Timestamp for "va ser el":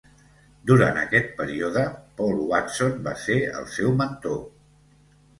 3.09-3.67